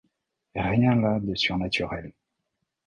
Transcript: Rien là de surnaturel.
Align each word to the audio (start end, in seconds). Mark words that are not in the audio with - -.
Rien 0.55 0.95
là 0.95 1.19
de 1.19 1.35
surnaturel. 1.35 2.11